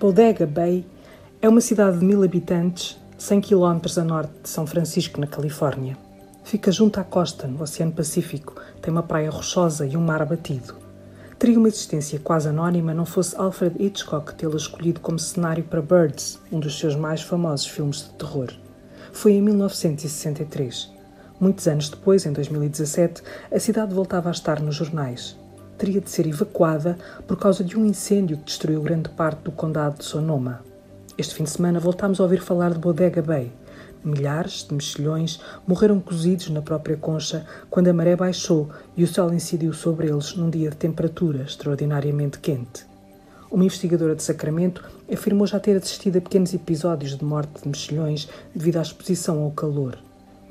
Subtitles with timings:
[0.00, 0.86] Bodega Bay
[1.42, 5.94] é uma cidade de mil habitantes, 100 km a norte de São Francisco, na Califórnia.
[6.42, 10.74] Fica junto à costa, no Oceano Pacífico, tem uma praia rochosa e um mar batido.
[11.38, 16.38] Teria uma existência quase anónima não fosse Alfred Hitchcock tê-la escolhido como cenário para Birds,
[16.50, 18.48] um dos seus mais famosos filmes de terror.
[19.12, 20.90] Foi em 1963.
[21.38, 23.22] Muitos anos depois, em 2017,
[23.54, 25.38] a cidade voltava a estar nos jornais
[25.80, 29.96] teria de ser evacuada por causa de um incêndio que destruiu grande parte do condado
[29.96, 30.62] de Sonoma.
[31.16, 33.50] Este fim de semana voltámos a ouvir falar de Bodega Bay.
[34.04, 39.32] Milhares de mexilhões morreram cozidos na própria concha quando a maré baixou e o sol
[39.32, 42.84] incidiu sobre eles num dia de temperatura extraordinariamente quente.
[43.50, 48.28] Uma investigadora de Sacramento afirmou já ter assistido a pequenos episódios de morte de mexilhões
[48.54, 49.98] devido à exposição ao calor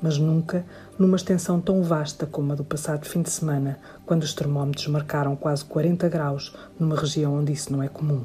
[0.02, 0.64] mas nunca
[0.98, 5.36] numa extensão tão vasta como a do passado fim de semana, quando os termómetros marcaram
[5.36, 8.24] quase 40 graus numa região onde isso não é comum.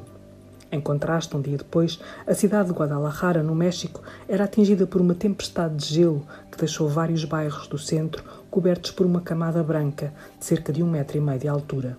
[0.70, 5.14] Em contraste, um dia depois, a cidade de Guadalajara, no México, era atingida por uma
[5.14, 10.44] tempestade de gelo que deixou vários bairros do centro cobertos por uma camada branca de
[10.44, 11.96] cerca de um metro e meio de altura.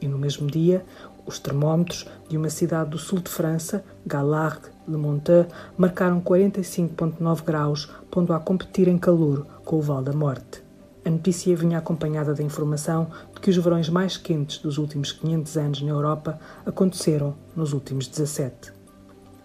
[0.00, 0.84] E no mesmo dia,
[1.26, 7.90] os termómetros de uma cidade do sul de França, Galargue, Le Monteux, marcaram 45,9 graus,
[8.10, 10.62] pondo a competir em calor com o Val da Morte.
[11.04, 15.56] A notícia vinha acompanhada da informação de que os verões mais quentes dos últimos 500
[15.58, 18.72] anos na Europa aconteceram nos últimos 17.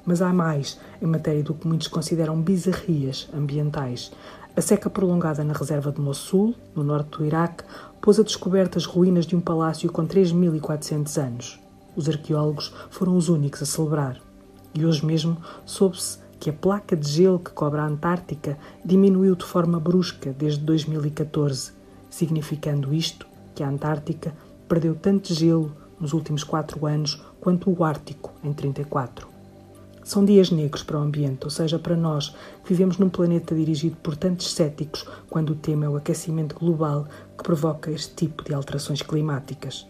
[0.05, 4.13] Mas há mais em matéria do que muitos consideram bizarrias ambientais.
[4.55, 7.65] A seca prolongada na reserva de Mossul, no norte do Iraque,
[7.99, 11.59] pôs a descoberta as ruínas de um palácio com 3.400 anos.
[11.95, 14.32] Os arqueólogos foram os únicos a celebrar.
[14.73, 19.45] E hoje mesmo soube-se que a placa de gelo que cobre a Antártica diminuiu de
[19.45, 21.71] forma brusca desde 2014,
[22.09, 24.33] significando isto que a Antártica
[24.67, 29.27] perdeu tanto gelo nos últimos quatro anos quanto o Ártico em 34.
[30.03, 33.95] São dias negros para o ambiente, ou seja, para nós que vivemos num planeta dirigido
[34.03, 38.53] por tantos céticos quando o tema é o aquecimento global que provoca este tipo de
[38.53, 39.87] alterações climáticas.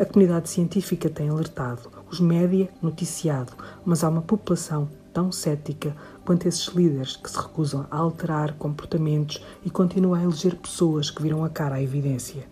[0.00, 3.52] A comunidade científica tem alertado, os média noticiado,
[3.84, 5.94] mas há uma população tão cética
[6.24, 11.20] quanto esses líderes que se recusam a alterar comportamentos e continuam a eleger pessoas que
[11.20, 12.48] viram a cara à evidência.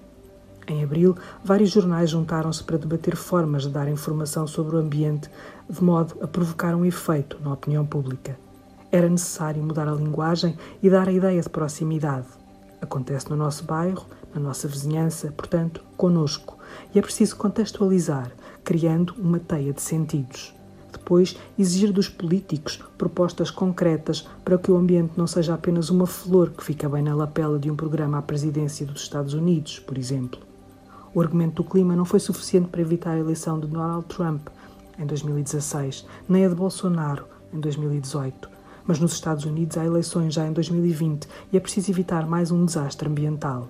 [0.66, 5.30] Em abril, vários jornais juntaram-se para debater formas de dar informação sobre o ambiente
[5.70, 8.38] de modo a provocar um efeito na opinião pública.
[8.92, 12.26] Era necessário mudar a linguagem e dar a ideia de proximidade.
[12.80, 16.58] Acontece no nosso bairro, na nossa vizinhança, portanto, conosco.
[16.94, 18.30] E é preciso contextualizar,
[18.62, 20.54] criando uma teia de sentidos.
[20.92, 26.50] Depois, exigir dos políticos propostas concretas para que o ambiente não seja apenas uma flor
[26.50, 30.40] que fica bem na lapela de um programa à presidência dos Estados Unidos, por exemplo.
[31.14, 34.48] O argumento do clima não foi suficiente para evitar a eleição de Donald Trump
[34.98, 38.57] em 2016, nem a de Bolsonaro em 2018.
[38.88, 42.64] Mas nos Estados Unidos há eleições já em 2020 e é preciso evitar mais um
[42.64, 43.68] desastre ambiental.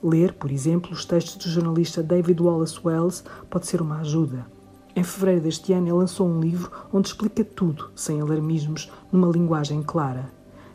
[0.00, 4.46] Ler, por exemplo, os textos do jornalista David Wallace Wells pode ser uma ajuda.
[4.94, 9.82] Em fevereiro deste ano, ele lançou um livro onde explica tudo, sem alarmismos, numa linguagem
[9.82, 10.30] clara.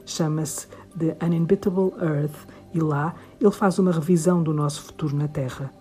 [0.05, 0.67] Chama-se
[0.99, 2.35] The Uninhabitable Earth
[2.73, 5.71] e lá ele faz uma revisão do nosso futuro na Terra.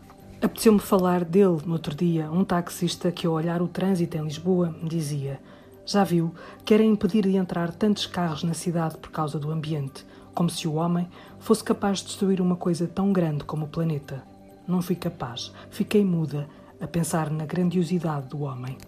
[0.41, 4.73] Apeteceu-me falar dele no outro dia, um taxista que, ao olhar o trânsito em Lisboa,
[4.81, 5.41] me dizia:
[5.85, 10.05] Já viu, querem impedir de entrar tantos carros na cidade por causa do ambiente
[10.35, 11.09] como se o homem
[11.39, 14.23] fosse capaz de destruir uma coisa tão grande como o planeta.
[14.67, 16.49] Não fui capaz, fiquei muda
[16.81, 18.79] a pensar na grandiosidade do homem.